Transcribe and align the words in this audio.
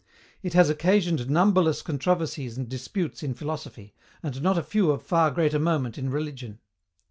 It 0.41 0.53
has 0.53 0.67
occasioned 0.67 1.29
numberless 1.29 1.83
controversies 1.83 2.57
and 2.57 2.67
disputes 2.67 3.21
in 3.21 3.35
philosophy, 3.35 3.93
and 4.23 4.41
not 4.41 4.57
a 4.57 4.63
few 4.63 4.89
of 4.89 5.03
far 5.03 5.29
greater 5.29 5.59
moment 5.59 5.95
in 5.95 6.09
religion. 6.09 6.57